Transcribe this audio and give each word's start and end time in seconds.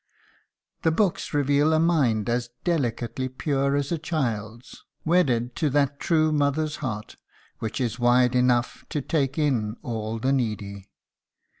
The 0.81 0.89
books 0.89 1.31
reveal 1.31 1.73
a 1.73 1.79
mind 1.79 2.27
as 2.27 2.49
delicately 2.63 3.29
pure 3.29 3.75
as 3.75 3.91
a 3.91 3.99
child's, 3.99 4.83
wedded 5.05 5.55
to 5.57 5.69
that 5.69 5.99
true 5.99 6.31
mother's 6.31 6.77
heart 6.77 7.17
which 7.59 7.79
is 7.79 7.99
wide 7.99 8.33
enough 8.33 8.83
to 8.89 9.01
take 9.03 9.37
in 9.37 9.77
all 9.83 10.17
the 10.17 10.33
needy. 10.33 10.89